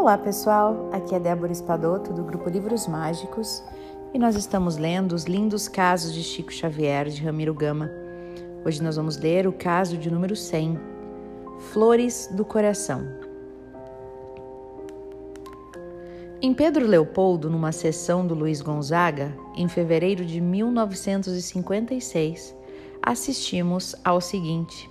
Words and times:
Olá 0.00 0.16
pessoal, 0.16 0.88
aqui 0.92 1.14
é 1.14 1.20
Débora 1.20 1.52
Espadoto 1.52 2.14
do 2.14 2.24
grupo 2.24 2.48
Livros 2.48 2.86
Mágicos 2.86 3.62
e 4.14 4.18
nós 4.18 4.34
estamos 4.34 4.78
lendo 4.78 5.12
os 5.12 5.24
lindos 5.24 5.68
casos 5.68 6.14
de 6.14 6.22
Chico 6.22 6.50
Xavier 6.50 7.10
de 7.10 7.22
Ramiro 7.22 7.52
Gama. 7.52 7.90
Hoje 8.64 8.82
nós 8.82 8.96
vamos 8.96 9.18
ler 9.18 9.46
o 9.46 9.52
caso 9.52 9.98
de 9.98 10.10
número 10.10 10.34
100, 10.34 10.80
Flores 11.70 12.30
do 12.32 12.46
Coração. 12.46 13.06
Em 16.40 16.54
Pedro 16.54 16.86
Leopoldo, 16.86 17.50
numa 17.50 17.70
sessão 17.70 18.26
do 18.26 18.34
Luiz 18.34 18.62
Gonzaga, 18.62 19.36
em 19.54 19.68
fevereiro 19.68 20.24
de 20.24 20.40
1956, 20.40 22.56
assistimos 23.02 23.94
ao 24.02 24.18
seguinte: 24.18 24.88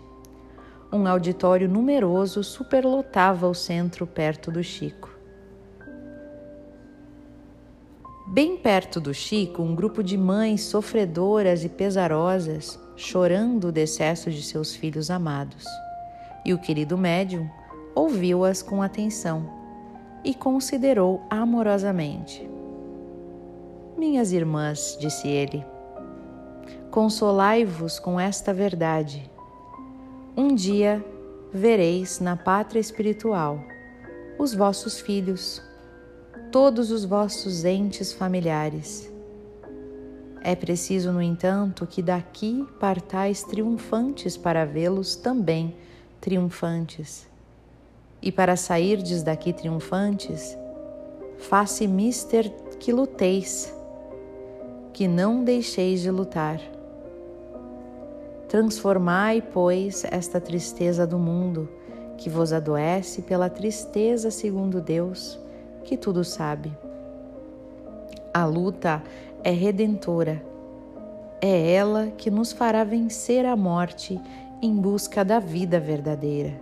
um 0.91 1.07
auditório 1.07 1.69
numeroso 1.69 2.43
superlotava 2.43 3.47
o 3.47 3.53
centro 3.53 4.07
perto 4.07 4.49
do 4.49 4.63
Chico. 4.63 5.09
Bem 8.27 8.57
perto 8.57 8.99
do 8.99 9.13
Chico, 9.13 9.61
um 9.61 9.75
grupo 9.75 10.03
de 10.03 10.17
mães 10.17 10.61
sofredoras 10.63 11.63
e 11.63 11.69
pesarosas 11.69 12.79
chorando 12.95 13.69
o 13.69 13.71
decesso 13.71 14.29
de 14.31 14.41
seus 14.41 14.75
filhos 14.75 15.09
amados. 15.11 15.65
E 16.43 16.53
o 16.53 16.59
querido 16.59 16.97
médium 16.97 17.49
ouviu-as 17.95 18.61
com 18.61 18.81
atenção 18.81 19.49
e 20.23 20.33
considerou 20.33 21.21
amorosamente. 21.29 22.49
Minhas 23.97 24.31
irmãs, 24.31 24.97
disse 24.99 25.27
ele, 25.27 25.63
consolai-vos 26.89 27.99
com 27.99 28.19
esta 28.19 28.53
verdade 28.53 29.29
um 30.35 30.53
dia 30.53 31.03
vereis 31.51 32.19
na 32.19 32.35
pátria 32.35 32.79
espiritual 32.79 33.63
os 34.37 34.53
vossos 34.53 34.99
filhos, 34.99 35.61
todos 36.51 36.91
os 36.91 37.03
vossos 37.03 37.65
entes 37.65 38.13
familiares. 38.13 39.11
É 40.41 40.55
preciso, 40.55 41.11
no 41.11 41.21
entanto, 41.21 41.85
que 41.85 42.01
daqui 42.01 42.65
partais 42.79 43.43
triunfantes 43.43 44.37
para 44.37 44.63
vê-los 44.63 45.17
também 45.17 45.75
triunfantes. 46.21 47.27
E 48.21 48.31
para 48.31 48.55
sairdes 48.55 49.21
daqui 49.21 49.51
triunfantes, 49.51 50.57
faça 51.37 51.85
mister 51.85 52.49
que 52.79 52.93
luteis, 52.93 53.73
que 54.93 55.07
não 55.07 55.43
deixeis 55.43 55.99
de 56.01 56.11
lutar 56.11 56.61
Transformai, 58.49 59.43
pois, 59.43 60.03
esta 60.09 60.41
tristeza 60.41 61.05
do 61.05 61.19
mundo, 61.19 61.69
que 62.17 62.31
vos 62.31 62.51
adoece 62.51 63.21
pela 63.21 63.47
tristeza 63.47 64.31
segundo 64.31 64.81
Deus, 64.81 65.39
que 65.83 65.95
tudo 65.95 66.23
sabe. 66.23 66.75
A 68.33 68.45
luta 68.45 69.03
é 69.43 69.51
redentora. 69.51 70.43
É 71.39 71.73
ela 71.73 72.11
que 72.17 72.31
nos 72.31 72.51
fará 72.51 72.83
vencer 72.83 73.45
a 73.45 73.55
morte 73.55 74.19
em 74.63 74.75
busca 74.75 75.23
da 75.23 75.37
vida 75.37 75.79
verdadeira. 75.79 76.59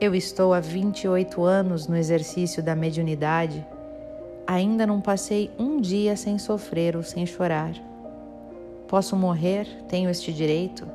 Eu 0.00 0.16
estou 0.16 0.52
há 0.52 0.58
28 0.58 1.44
anos 1.44 1.86
no 1.86 1.96
exercício 1.96 2.60
da 2.60 2.74
mediunidade. 2.74 3.64
Ainda 4.48 4.84
não 4.84 5.00
passei 5.00 5.52
um 5.56 5.80
dia 5.80 6.16
sem 6.16 6.38
sofrer 6.38 6.96
ou 6.96 7.04
sem 7.04 7.24
chorar. 7.24 7.93
Posso 8.88 9.16
morrer, 9.16 9.66
tenho 9.88 10.10
este 10.10 10.32
direito, 10.32 10.86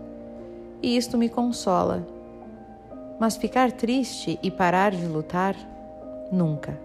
e 0.82 0.95
isto 0.95 1.18
me 1.18 1.28
consola. 1.28 2.08
Mas 3.20 3.36
ficar 3.36 3.72
triste 3.72 4.39
e 4.42 4.50
parar 4.50 4.92
de 4.92 5.05
lutar? 5.05 5.55
Nunca. 6.32 6.80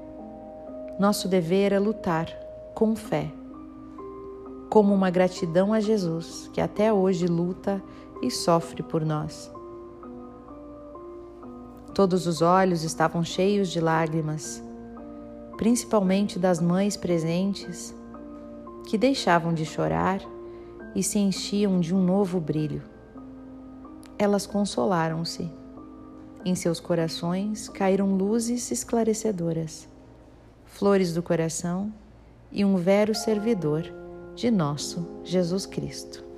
Nosso 0.98 1.28
dever 1.28 1.72
é 1.72 1.78
lutar 1.78 2.26
com 2.74 2.96
fé, 2.96 3.30
como 4.70 4.94
uma 4.94 5.10
gratidão 5.10 5.72
a 5.72 5.80
Jesus, 5.80 6.50
que 6.52 6.60
até 6.60 6.92
hoje 6.92 7.26
luta 7.26 7.82
e 8.22 8.30
sofre 8.30 8.82
por 8.82 9.04
nós. 9.04 9.52
Todos 11.94 12.26
os 12.26 12.42
olhos 12.42 12.82
estavam 12.82 13.22
cheios 13.22 13.68
de 13.68 13.78
lágrimas, 13.78 14.62
principalmente 15.56 16.38
das 16.38 16.60
mães 16.60 16.96
presentes, 16.96 17.94
que 18.86 18.98
deixavam 18.98 19.54
de 19.54 19.64
chorar 19.64 20.20
e 20.94 21.02
se 21.02 21.18
enchiam 21.18 21.80
de 21.80 21.94
um 21.94 22.02
novo 22.02 22.40
brilho. 22.40 22.82
Elas 24.18 24.46
consolaram-se. 24.46 25.50
Em 26.44 26.54
seus 26.54 26.78
corações 26.78 27.68
caíram 27.68 28.16
luzes 28.16 28.70
esclarecedoras, 28.70 29.88
flores 30.64 31.14
do 31.14 31.22
coração 31.22 31.92
e 32.52 32.64
um 32.64 32.76
vero 32.76 33.14
servidor 33.14 33.82
de 34.34 34.50
nosso 34.50 35.06
Jesus 35.24 35.66
Cristo. 35.66 36.33